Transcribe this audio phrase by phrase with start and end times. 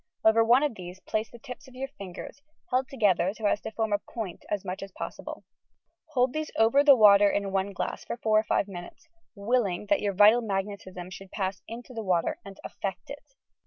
[0.25, 3.69] Over one of these place the tips of your fingers, held together so as to
[3.69, 5.43] form a point as much as possible.
[6.13, 10.01] Hold these over the water in one glass for four or five minutes, willing that
[10.01, 13.35] your vital magnetism should pass into the water and a^ect it.